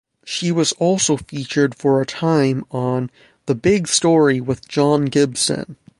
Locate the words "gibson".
5.05-5.75